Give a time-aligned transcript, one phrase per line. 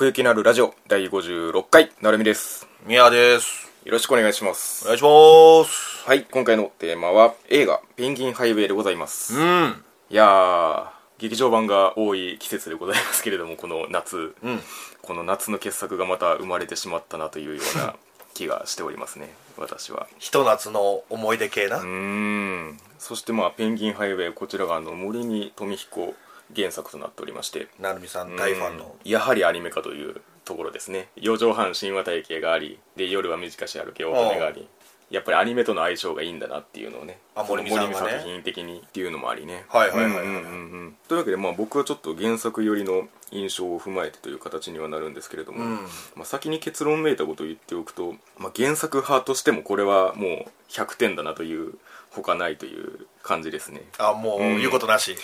[0.00, 2.66] 奥行きのあるラジオ第56回なるみです。
[2.86, 3.70] 宮です。
[3.84, 4.84] よろしくお願いします。
[4.84, 6.08] お願いします。
[6.08, 9.36] はい今回のテーマは映画「ペンギンハイウェイ」でございます。
[9.36, 9.84] うん。
[10.08, 10.86] いやー
[11.18, 14.62] 劇場版が多い季節でございますけれどもこの夏、うん。
[15.02, 17.94] この夏の傑作がまた生まれてしまったなというような
[18.32, 20.06] 気がしておりますね私は。
[20.18, 22.80] ひと夏の思い出系な、うーん。
[22.98, 26.14] そしてまあ「ペンギンハイウェイ」こちらがあの森見富彦
[26.54, 28.84] 原作となっておりましてなるみさん大ファンの。
[28.84, 31.08] うんやはりアニメ化というところですね。
[31.16, 34.68] 四畳半神話体系がありで夜は短し歩け乙女があり
[35.10, 37.94] やっぱりアニメとの相性がいいんだなっていうのをねあ森見さんがね。
[37.94, 39.64] その作品的にっていうのもありね。
[39.68, 45.76] はいはいはいはいうんうんというわけでまあ僕はちょっと原作寄りの印象を踏まえてという形にはなるんですけれども、うん。
[46.16, 51.74] まあ、先に結論めいたことを言っておくと、まあ、原作派としてもこれはもう100点だなという
[52.10, 53.82] 他ないという感じですね。
[53.98, 55.16] あもううん言うことなし、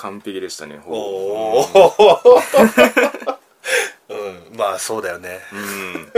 [0.00, 0.92] 完璧でしたねお
[1.60, 1.66] お
[4.08, 4.56] うん。
[4.56, 5.40] まあそうだよね。
[5.52, 6.10] うん。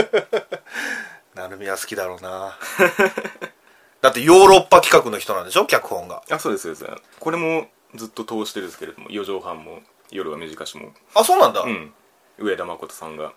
[1.34, 2.56] なるみは好きだろうな。
[4.00, 5.66] だってヨーロッパ企画の人なんでしょ？
[5.66, 6.22] 脚本が。
[6.30, 7.02] あそうですそうです。
[7.18, 10.92] これもずっと通してですけれども四畳半も夜は短しも。
[11.14, 11.92] あそうなんだ、いうん。
[12.38, 13.32] 上田誠さんが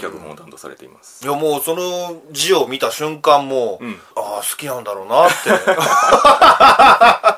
[0.00, 1.26] 脚本を担当されています。
[1.26, 3.92] やもうその字を見た瞬間もう、うん。
[4.16, 5.34] ああ好きなんだろうなって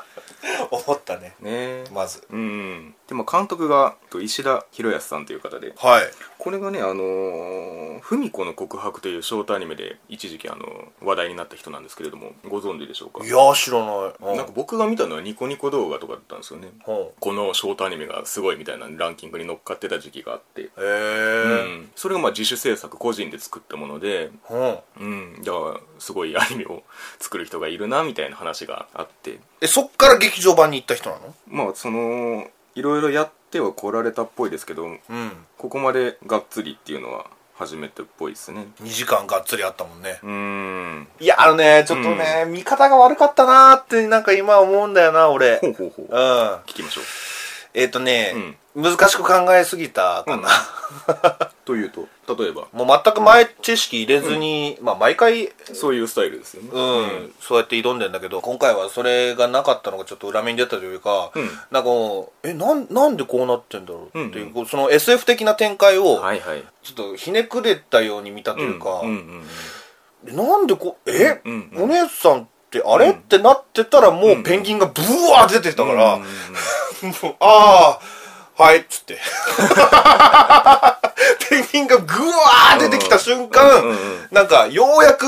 [1.41, 1.83] ね。
[1.93, 2.23] まず。
[2.29, 2.95] うん。
[3.07, 6.03] でも監督がと石田博康さんという方ではい。
[6.37, 13.25] これがねあのー「文子の告白」というショートアニメで一時期あの話題になった人なんですけれどもご存知でしょうか？
[13.25, 14.37] いやー知らない。
[14.37, 16.69] なんか僕が見たのはニコニコ動画とかだったんですよね。
[16.87, 17.07] うん。
[17.19, 20.61] このショートアニメがすごいみたいなランキングに乗っかってた時期があって。
[20.61, 21.47] へえう
[21.81, 21.91] ん。
[21.95, 24.77] それがまあ自主制作個人で作ったものでうん。
[24.99, 25.05] う
[25.39, 25.41] ん。
[25.43, 26.83] だからすごいアニメを
[27.19, 29.39] 作る人がいるなみたいな話があって。
[29.59, 31.30] えそっから劇場版に行った人なの？
[31.47, 34.97] まあそのいろいろやっては来られたっぽいですけどうん。
[35.57, 38.67] ここまでがっつりっていうのは初めてっぽいですね。
[38.81, 40.19] 2時間がっつりあったもんね。
[40.23, 41.07] うーん。
[41.19, 45.57] いやあのねちょっとね、見方が悪かったなーってなんか今思うんだよな俺。
[45.59, 46.05] ほうほうほう。
[46.09, 46.17] うん。
[46.65, 47.03] 聞きましょう。
[47.73, 48.33] えっ、とね、
[48.75, 52.07] 難しく考えすぎたかな、というと？
[52.37, 52.67] 例えば。
[52.73, 56.69] もう全く前知識入れずに、まあ毎回そういうスタイルですよね。
[56.71, 61.49] うん、そうやって挑んでんだけど今回はそれがなかったのがちょっと裏目に出たというか、うん。
[61.71, 66.63] なんかもうえなんなんでこうなってんだろうっていう、うんこうその SF 的な展開をはいはい。
[66.83, 69.43] ちょっとひねくれたように見たというか、うんうんうん
[70.23, 76.25] なんでこえ、うんうんお姉さんってあれ、ってなってたらもうペンギンがブワー出てたから、 もう
[77.39, 77.99] ああ
[78.61, 79.17] はいっつって。
[81.49, 85.25] ペンギンがグワー出てきた瞬間、うんうんうんなんかようやく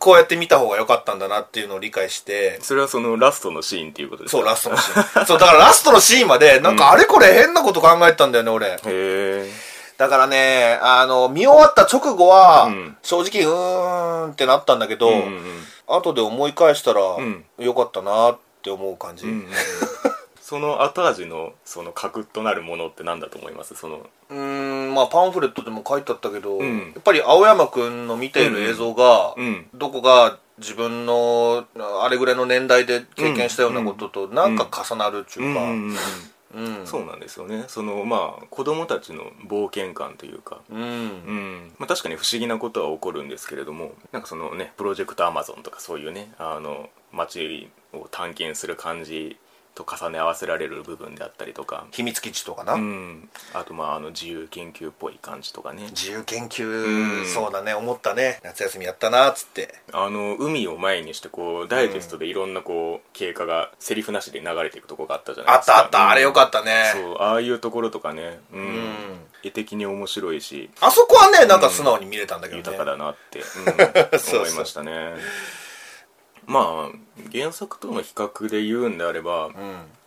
[0.00, 4.38] こうやって見た方が良かったんだなっていうのを理解して、それはそのラストのシーンっていうことですか？
[4.38, 5.26] そうラストのシーン。
[5.26, 8.66] そうだからラストのシーンまでなんかあれこれ変なこと考えてたんだよね俺。
[8.66, 9.52] へえ
[9.98, 12.96] だからねあの見終わった直後は、うん。
[13.02, 15.64] 正直うーんってなったんだけど、うんうんうん。
[15.86, 17.44] 後で思い返したら、ん。
[17.58, 19.46] 良かったなって思う感じ、うんうんうん
[20.48, 23.74] その後味のその核となるものって何だと思います？
[23.74, 26.78] そのうーんまあパンフレットでも書いてあったけど、ん。
[26.94, 29.66] やっぱり青山くんの見ている映像が、うん。
[29.74, 31.66] どこが自分の
[32.02, 37.64] あれぐらいの年代で経験したようなこととなんか重なるっていうか、うんそうなんですよね。
[37.68, 40.62] そのまあ子供たちの冒険感というか。
[40.70, 40.80] うん。
[40.80, 41.72] うん。
[41.78, 49.36] まあ、確かに不思議なことは起こるんですけれどもなんかそのねプロジェクトアマゾンとかそういうねあの街を探検する感じ
[49.78, 55.84] と重ね合わせられる部分であったりとか、秘密基地とかな、うん、あとまああの自由研究っぽい感じとかね。
[55.90, 57.26] 自由研究、うん。
[57.26, 57.74] そうだね。
[57.74, 58.40] 思ったね。
[58.42, 59.74] 夏休みやったなっつって。
[59.92, 65.72] あの海を前にしてこうダイジェストでいろんなこう経過がセリフなしで流れていくとこがあったじゃないあっですか。
[65.74, 66.92] たあった、あれよかっったね。
[66.94, 68.60] そうああいうところとかね、うん。
[68.60, 69.20] うん。
[69.44, 70.70] 絵的に面白いし。
[70.80, 73.42] あそこはねなんか素直に見れたんだけどね、豊かだなって、
[74.36, 75.14] 思いましたね
[76.48, 79.52] まあ原作との比較で言うんであれば、うん。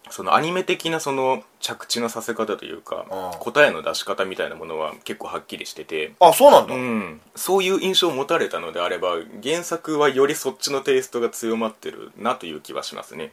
[0.09, 3.39] そのアニメ的なその着地のさせ方というか、うん。
[3.39, 13.31] 答えの出し方みたいなものは結構はっきりしてて、あそうなんだ、うん、そういう印象を持たれたのであれば原作はよりそっちのテイストが強まってるなという気はしますね。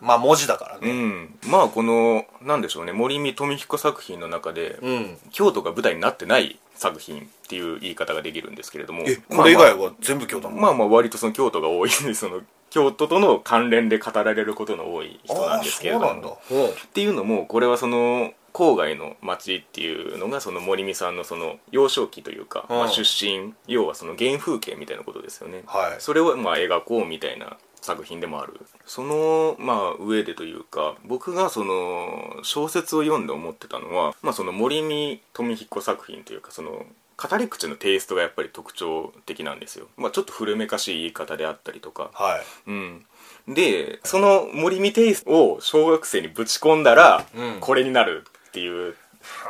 [0.00, 1.38] まあ文字だからうねん。
[1.46, 2.92] まあこのなんでしょうね。
[2.92, 9.02] 森見富彦作品の中で、うん、京都が舞台になってない作品っていう言い方ができるんですけれども。
[9.06, 12.40] えこれ以外まあは全部京都まあまあ割とその京都が多いんでその
[12.70, 16.06] 京都との関連で語られることの多い人なんですけれども。
[16.06, 16.36] ああそうなんだ。
[16.48, 16.68] ほう。
[16.68, 22.76] っていうのもこれはその郊外の町っていうのがその森美さんのその幼少期というか、うん。
[22.76, 26.00] まあ、出身要はその原風景みたいなことですよね、はい。
[26.00, 28.60] それをまあ描こうみたいな作品でもある。
[28.86, 36.86] そのまあ上でというか僕がその小説を読んで思ってたのは、まあ、その森見富彦作品というかその
[37.16, 42.10] 語り口のテイストがやっぱり特徴的なんですよ、まあ、ちょっと古めかしい言い方であったりとか。
[42.14, 42.70] はい。
[42.70, 43.04] うん。
[43.48, 47.60] でその森見テイストを小学生にぶち込んだら、うん。
[47.60, 48.94] これになるっていう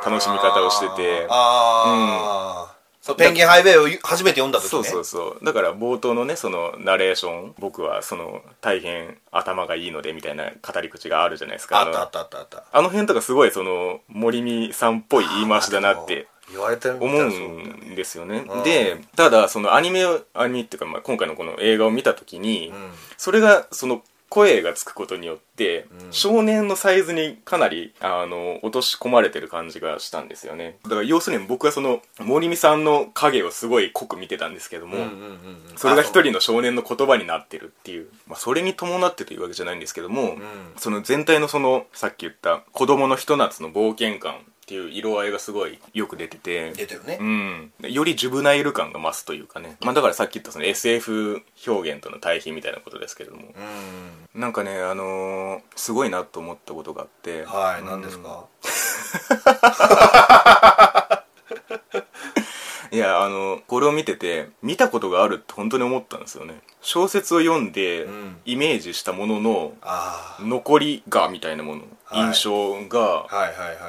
[0.05, 1.27] 楽しみ方をしてて。
[1.29, 4.69] ああ、そうペンギンハイウェイを初めて読んだ時ね。
[4.69, 5.45] そうそうそう。
[5.45, 11.85] だから冒頭のねそのナレーション僕はその大変頭がいいのでみたいな語り口があるじゃないですか。
[11.85, 12.63] のあったあったあったあった。
[12.71, 18.43] あの辺とかすごいその森見さんっぽい言い回しだなって言われてみた思うんですよね。
[18.47, 18.63] うん。
[18.63, 22.91] でただそのアニメをアニメっていうか、まあ、今回のこの映画を見た時に、うん。
[23.17, 26.13] それがその声がつくことによって、うん。
[26.13, 30.77] 少年のサイズにかなりあの落とし込まれてる感じがしたんですよね。
[30.83, 35.77] だから要するに僕はその森美さんの影をすごい濃く見てたんですけども、うんうんうんうん。
[35.77, 40.41] それが一あ人の少年の言葉になってるっていう、まあ、それに伴ってというわけじゃないんですけども、ん。
[40.77, 44.35] その全体のそのさっき言った子供のひと夏の冒険感
[44.69, 46.73] っていう色合いがすごいよく出てて。
[46.73, 47.17] 出てるね。
[47.19, 53.45] うん、よりジュブナイル感が増すというかね、まあ、だからさっき言ったその SF 表現との対比みたいなことですけれども、
[54.35, 54.39] うん。
[54.39, 57.45] なんかねあのーすごいなと思ったことがあって。
[57.45, 58.45] はいうん何ですか？
[62.91, 66.61] いやあのこれを見てて見たことがあるって本当に思ったんですよね。
[66.81, 68.37] 小説を読んでうん。
[68.45, 72.27] イメージしたもののあ残りがみたいなもの、はい。
[72.27, 73.27] 印象が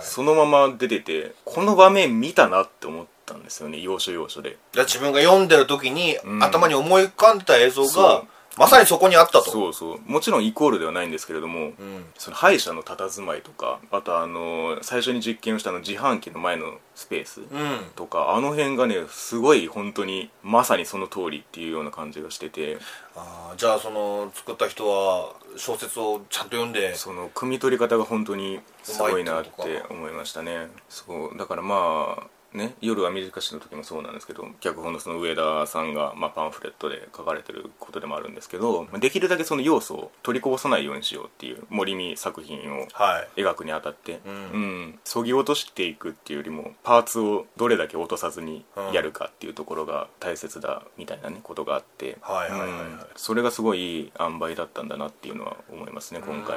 [0.03, 3.81] そのまま出ててこの場面見たなって思ったんですよね。
[3.81, 4.59] 要所要所で。
[4.75, 6.43] 自分が読んでる時に、うん。
[6.43, 8.25] 頭に思い浮かんでた映像が
[8.59, 9.51] まさにそこにあったと。
[9.51, 10.01] そうそう。
[10.07, 12.05] もちろんイコールではないんですけれども、うん。
[12.19, 17.47] その歯医者の佇まいとかあとあの最初に実験をしたあの自販機の前のスペースうん。
[17.95, 22.79] とかあの辺がねすごい本当にまさにその通りっていうような感じがしてて。
[23.17, 26.95] あーじゃあその作った人は小説をちゃんと読んで。
[26.97, 30.69] その汲み取り方が本当にすごいなって思いましたね。
[30.89, 31.39] そう。
[31.39, 32.23] だからまあ
[32.55, 43.41] ね夜は短しの時もそうなんですけど脚本のその上田さんが、まあ、パンフレットで書かれてることでもあるんですけどまあできるだけその要素を取りこぼさないようにしようっていう森見作品をはい。
[43.41, 44.35] 描くにあたって、うん。
[44.35, 52.81] うん、そぎ落としていくっていうよりもパーツをどれだけ落とさずにやるかっていうところが大切だみたいなねことがあって、はいはいはいはい。
[52.81, 53.01] うん。
[53.17, 56.57] それがすごいいい塩梅だったんだなっていうのは思いますね今回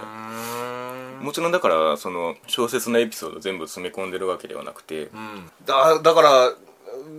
[1.21, 5.51] もちろんだからその小説のエピソード全部詰め込んでるわけではなくて、うん。
[5.65, 6.53] だだから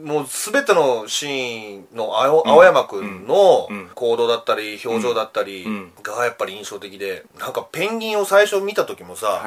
[0.05, 3.91] もう全てのシーンの青,、青山くんのうん。
[3.95, 5.93] 行動だったり表情だったりうん。
[6.03, 9.43] がやっぱり印象的でなんかペンギンを最初見た時もさ、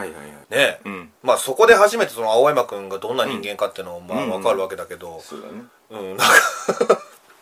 [0.50, 1.10] ね、うん。
[1.24, 5.64] まあそこで初めてその青山くんがどんな人間かっていうのをまあうん分かるわけだけど、そうだね。
[5.90, 6.97] うん、なんか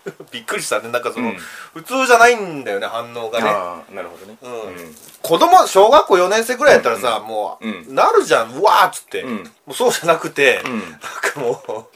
[0.31, 0.89] びっくりしたね。
[0.89, 1.37] なんかその、うん。
[1.73, 3.49] 普通じゃないんだよね反応がね。
[3.49, 4.37] ああなるほどね。
[4.41, 4.95] うん。
[5.21, 7.95] 子供小学校4年生ぐらいやったらさ、もう、うん。
[7.95, 9.37] なるじゃんうわーっつって、うん。
[9.37, 10.79] もうそうじゃなくて、うん。
[10.79, 11.87] なんかも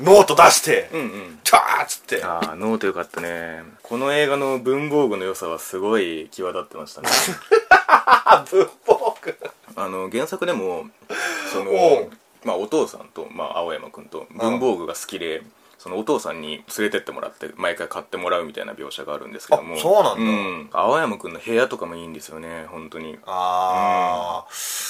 [0.00, 1.40] うノート出して、うんうん。
[1.44, 2.24] チャーっつって。
[2.24, 3.62] ああノートよかったね。
[3.82, 7.08] この映画の文房具の良さはすごい際立ってましたね。
[7.86, 9.38] あ 文房具。
[9.76, 10.86] あの原作でも
[11.52, 12.10] そのおう。
[12.44, 15.42] まあ、お父さんと、まあ、青山君と文房具が好きで、
[15.88, 19.76] そのお父さんに連れてってもらって毎回買ってもらうみたいな描写があるんですけども。
[19.76, 20.22] あそうなんだ。
[20.22, 23.18] ん、青山君の部屋とかもいいんですよね本当に。
[23.24, 24.46] あ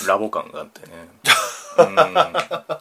[0.08, 0.92] ラボ感があってね、
[1.78, 2.74] うん、だか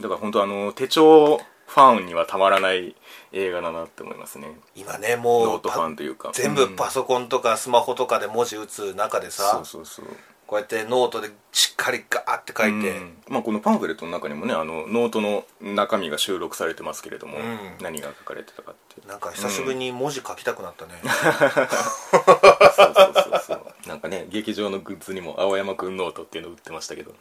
[0.00, 2.96] ら本当あの手帳ファンにはたまらない
[3.32, 4.48] 映画だなって思いますね。
[4.74, 6.30] ー今ねもうノートファンというか。
[6.32, 6.76] 全部うん。
[6.76, 10.06] パソコンとかスマホとかで文字打つ中でさ、そうそうそう
[10.48, 13.18] こうやってノートでしっかりガーって書いて、うん。
[13.28, 17.44] まあ、このパンフレットの中にもねあのノートの中身が収録されてますけれども、うん。
[17.82, 19.06] 何が書かれてたかって。
[19.06, 23.88] なんか久しぶりに文字書きたくなったね、そうそうそうそう。
[23.88, 27.14] なんかね劇場のグッズにも青山くんノートっていうの売ってましたけど。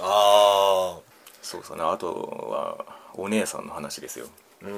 [0.00, 1.00] ああ
[1.42, 1.76] そうそう。
[1.76, 2.10] ねあと
[2.50, 4.28] はお姉さんの話ですよ、
[4.62, 4.72] うん。
[4.72, 4.76] う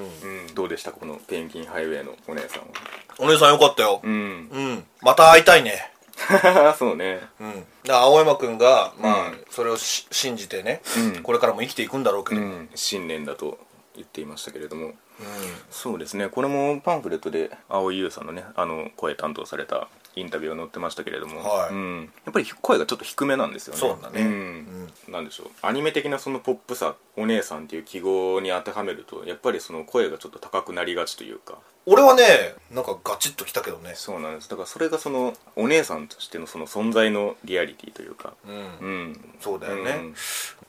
[0.51, 0.91] ん、どうでした？
[0.91, 2.67] このペンギンハイウェイのお姉さんは。
[3.21, 4.01] お姉さんよかったよ。
[4.03, 4.13] うん。
[4.13, 4.85] うん。
[5.01, 5.93] また会いたいね
[6.79, 7.21] そうね。
[7.41, 7.55] うん。
[7.55, 11.23] だから青山君がまあ、うんそれをし信じてね、うん。
[11.23, 12.47] これからも生きていくんだろうけど、うん。
[12.49, 13.59] うん信念だと
[13.95, 14.93] 言っていましたけれども。
[15.71, 16.29] そうですね。
[16.29, 19.89] これもパンフレットで蒼井優さんのねあの声担当された
[20.21, 21.71] インタビューが載ってましたけれども、はい。
[21.71, 23.81] うん、やっぱり声がちょっと低めなんですよね。
[23.81, 24.23] そうだね。
[24.23, 24.93] ん。
[25.09, 25.47] なんでしょう。
[25.63, 31.59] アニメ的なそのポップさお姉さんっていう記号に当てはめるとやっぱりその声がちょっと高くなりがちというか。
[31.87, 33.93] 俺はねなんかガチッときたけどね。
[33.95, 34.49] そうなんです。
[34.49, 38.35] だからそれがそのお姉さんとしてのその存在のリアリティというか。
[38.47, 39.35] うん、うん。
[39.41, 39.99] そうだよね、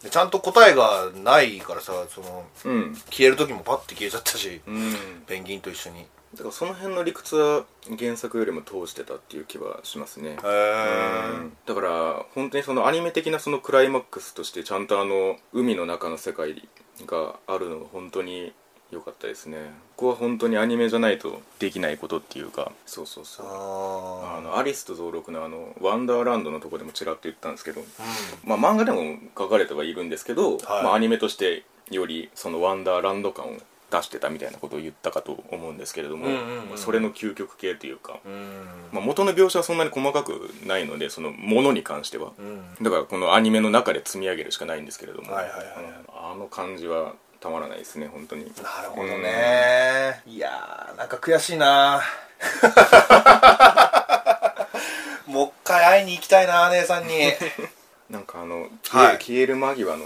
[0.10, 2.96] ちゃんと答えがないからさそのうん。
[3.10, 4.94] 消える時もパッて消えちゃったし、うん。
[5.28, 7.66] ペンギンと一緒にだからその辺の理屈は
[7.98, 10.32] 原作よりも通してたっていう気はしますね。
[10.32, 11.58] へえうん。
[11.66, 16.68] だから本当にそのアニメ的なそのクライマックスとしてちゃんとあの海の中の世界
[17.06, 18.54] があるのが本当に
[18.92, 19.58] 良かったですね。
[19.96, 22.72] ここは本当にアニメじゃないとできないことっていうか。
[22.86, 23.46] そうそうそう。
[23.48, 27.82] ああのアリスと増録のあのワンダーランドのとこでもちらっと言ったんですけど、
[28.46, 30.84] まあ、漫画でも書かれてはいるんですけど、はい。
[30.84, 33.58] まあ、アニメとしてよりそのワンダーランド感を
[33.90, 36.28] 出してたみたいなことを言ったかと思うんですけれども、
[36.76, 38.66] それの究極系というか、うん。
[38.92, 42.64] まあ、元の描写はそんなに細かくないのでそのものに関しては、うん。
[42.82, 48.44] だからこのアニメの中で積み上げるしかないんですけれども、あの感じはたまらないですね本当に。
[48.44, 48.50] な
[48.84, 50.22] るほどね。
[50.28, 52.02] いやーなんか悔しいな。
[55.26, 57.32] もう一回会いに行きたいな姉さんに。
[58.10, 59.18] なんかあの消え,、はい。
[59.20, 60.06] 消える間際の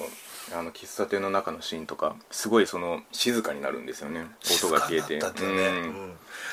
[0.53, 4.25] あの喫茶店の中のシーンとかすごいその静かになるんですよね。
[4.61, 5.19] 音が消えて。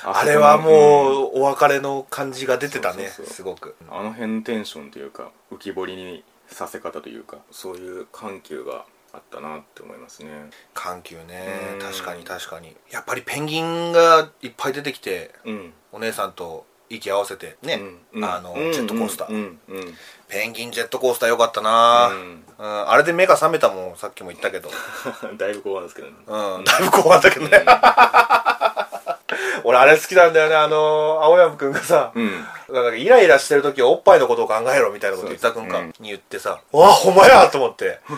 [0.05, 0.63] ああれはうん。
[0.65, 3.77] もうお別れの感じが出てたねすごく。
[3.91, 10.31] あの辺のテンションというか浮き彫りにさせ方というかそういう緩急があったなって思いますね。
[10.75, 11.47] 緩急ね。
[11.75, 11.79] うん。
[11.81, 12.77] 確かに確かに。
[12.91, 15.73] やっぱりペンギンがいっぱい出てきてうん。
[15.93, 17.81] お姉さんと息合わせてね、
[18.13, 18.25] うん。
[18.25, 18.73] あの、うん。
[18.73, 19.59] ジェットコースター、うん。
[19.69, 19.95] うん。
[20.29, 22.43] ペンギンジェットコースターよかったな、ううん。
[22.67, 24.69] んあれで目が覚めたもんさっきも言ったけど。
[25.39, 26.15] だいぶ後半ですけどね。
[26.27, 26.65] うん。
[26.65, 27.65] だいぶ怖かったけどね、
[29.65, 30.57] 俺あれ好きなんだよね。
[30.57, 32.45] あの青山くんがさ、うん。
[32.71, 35.69] なんかイライラしてる時はおっぱいのことを考えろみたいなこと言ったくん。
[35.69, 38.01] かに言ってさ「わあほんまや!」と思って。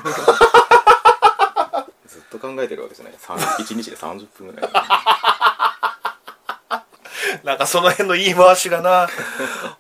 [2.07, 3.15] ずっと考えてるわけじゃない。
[3.15, 4.71] 1日で30分ぐらい
[7.45, 9.09] なんかその辺の言い回しがな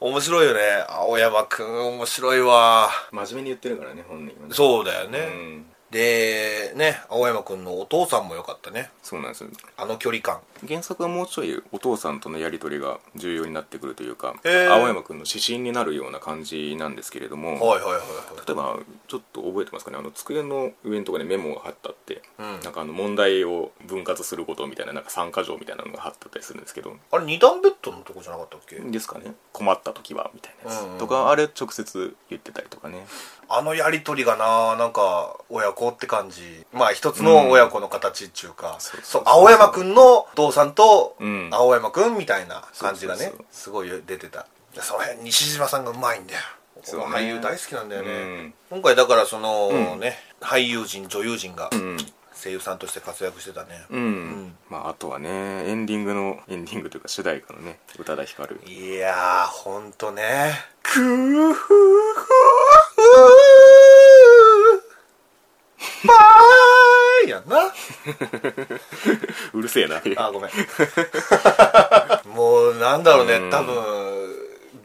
[0.00, 0.60] 面白いよね。
[0.88, 2.90] 青山くん面白いわ。
[3.10, 4.54] 真面目に言ってるからね本人はね。
[4.54, 5.66] そうだよね、うん。
[5.90, 8.90] でね青山くんのお父さんもよかったね。
[9.02, 9.50] そうなんですよ。
[9.76, 10.40] あの距離感。
[10.66, 14.72] 原作はもうちょいお父さんとのやり取りが重要になってくるというか、へー。
[14.72, 18.46] 青山君の指針になるような感じなんですけれども、はいはいはいはい。
[18.46, 18.76] 例えば
[19.08, 19.98] ちょっと覚えてますかね？
[19.98, 22.21] あの机の上のところにメモが貼ってあって、うん
[22.62, 26.96] なんかあの問題を分割することみたいななんか参加条みたいなのが貼ってあったりするんですけど。
[27.10, 28.76] あれ二段ベッドのとこじゃなかったっけ？
[28.76, 29.32] ですかね。
[29.52, 33.06] 困った時はみたいなやつ、うんうんとかあれ直接言ってたりとかね。
[33.48, 36.64] あのやりとりがななんか親子って感じ。
[36.72, 41.48] まあ一つの親子の形っていうか、そうそうそう青山くんのお父さんとうん。
[41.52, 43.46] 青山くんみたいな感じがねそうそうそう。
[43.50, 44.46] すごい出てた。
[44.74, 46.40] でその辺西島さんがうまいんだよ。
[46.74, 48.54] この俳優大好きなんだよね、うん。
[48.70, 50.00] 今回だからその、うん。
[50.00, 51.96] ね俳優陣女優陣がうん
[52.34, 53.84] 声優さんとして活躍してたね。
[53.90, 54.10] うん、
[54.46, 54.56] ん。
[54.70, 60.52] まああとはねエンディングのエンディングというか主題歌のね宇多田ヒカルいやーほんとね。
[60.82, 64.92] クーフーフー。
[66.06, 67.72] バーイやんな。
[69.54, 70.02] うるせえな。
[70.16, 70.50] あごめん。
[72.34, 73.50] もうなんだろうね、うん。
[73.50, 74.01] 多分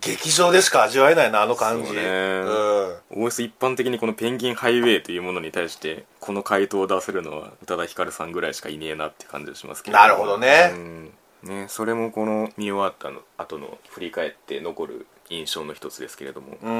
[0.07, 1.91] 劇場でしか味わえないなあの感じ。
[1.93, 2.01] ね。
[2.01, 2.97] うん。
[3.11, 9.97] おおよそ一般的にこのペンギンハイウェイというものに対してこの回答を出せるのは宇多田ヒカルさんぐらいしかいねえなって感じがしますけど。
[9.97, 10.71] なるほどね。
[10.73, 11.13] うん。
[11.43, 16.57] ねそれもこの見終わったの後の振り返って残る印象の一つですけれども。
[16.61, 16.75] うん、う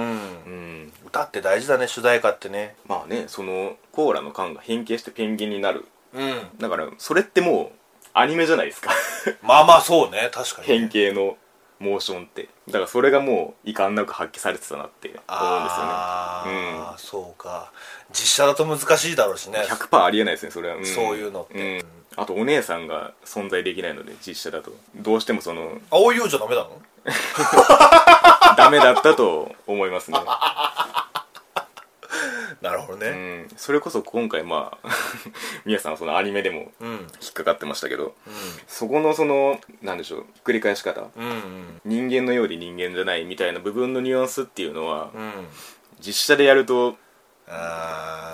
[0.49, 0.93] ん。
[1.05, 2.75] 歌って大事だね主題歌ってね。
[2.87, 5.85] まあねそのコーラの缶が変形してペンギンになる。
[6.13, 6.47] うん。
[6.59, 7.77] だからそれってもう
[8.13, 8.91] アニメじゃないですか。
[9.43, 11.37] まあまあそうね確かに、ね、変形の
[11.79, 12.49] モーションって。
[12.67, 15.91] だからそれがもう遺憾なく発揮されてたなって思うんですよね。
[15.91, 17.71] ああ、そうか。
[18.11, 19.59] 実写だと難しいだろうしね。
[19.69, 20.85] 100%ありえないですねそれは、ん。
[20.85, 21.79] そういうのって。
[21.79, 21.85] ん。
[22.15, 24.71] あとお姉さんが存在できないので実写だと。
[24.95, 26.81] どうしてもその青いようじゃダメなの？
[28.57, 30.19] ダメだったと思いますね、
[32.67, 33.07] なるほどね。
[33.09, 34.89] うん、それこそ今回まあ
[35.65, 36.89] 宮さんはそのアニメでもうん。
[36.89, 38.15] うん引っかかってましたけど
[38.67, 41.07] そこのそのなんでしょうひっくり返し方。
[41.15, 41.81] うんうん。
[41.85, 45.31] 人間のように人間じゃないみたいな部分のニュアンスっていうのはうん。
[45.99, 46.97] 実写でやると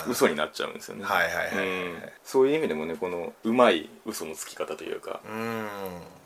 [0.08, 1.04] 嘘になっちゃうんですよね。
[1.04, 1.66] はいはいはいはい。
[1.66, 2.02] うん。
[2.24, 5.66] そういう意味でもねこのうまい嘘のつき方というかうん。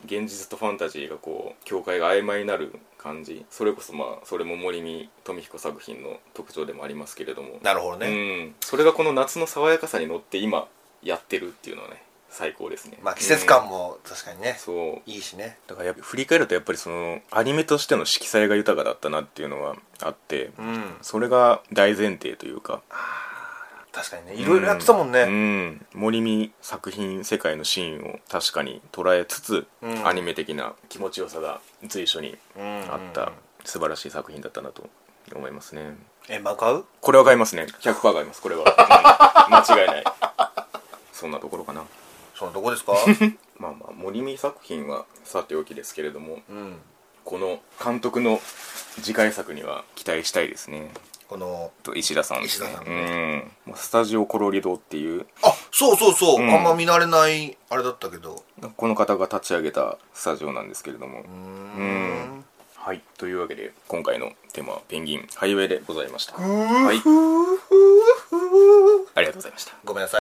[0.04, 3.44] 現実とファンタジーがこう境界が曖昧になる感じ。
[3.50, 7.58] それこそまあそれも森見富彦作品の特徴でもありますけれども。
[7.62, 8.10] なるほどね、う
[8.48, 10.66] ん、それがこの夏の爽やかさに乗って今
[11.02, 12.98] やってるっていうのはね最高ですね。
[13.02, 15.02] まあ季節感も確かにね、そう。
[15.10, 15.58] いいしね。
[15.66, 20.96] だからやっぱ振り返るとやっぱりそのアニメとしての色彩が豊かだったなっていうのはあってうん。
[21.02, 22.80] それが大前提というか。
[23.92, 24.34] 確かにね。
[24.34, 25.86] いろいろやってたもんね、うん。
[25.94, 30.06] 森見作品世界のシーンを確かに捉えつつ、うん。
[30.06, 32.64] アニメ的な気持ちよさが随所にうん。
[32.90, 33.32] あった
[33.64, 34.88] 素晴らしい作品だったなと
[35.34, 35.96] 思いますね。
[36.28, 36.84] えマ買う？
[37.00, 37.66] これは買いますね。
[37.80, 38.40] 100%買います。
[38.40, 38.62] これは、
[39.48, 39.54] うん。
[39.54, 40.04] 間違いない。
[41.12, 41.84] そんなところかな
[42.38, 42.92] そのどこですか？
[43.58, 46.80] まあまあ森見作品はさておきですけれどもうん。
[47.24, 48.40] この監督の
[49.02, 50.90] 次回作には期待したいですね。
[51.28, 52.70] このと石田さんですね。
[52.70, 53.52] んうん。
[53.66, 55.26] まあスタジオコロリドっていう。
[55.42, 56.50] あそうそうそう、うん。
[56.54, 58.42] あんま見慣れないあれだったけど。
[58.76, 61.20] この方が立ち上げたスタジオなんですけれども。
[61.20, 61.82] うん
[62.38, 62.44] ん。
[62.76, 63.02] はい。
[63.18, 65.28] というわけで今回のテーマはペンギン。
[65.34, 66.32] ハイウェイでございました。
[66.32, 67.02] ははい。
[69.14, 69.74] ありがとうございました。
[69.84, 70.16] ごめんなさい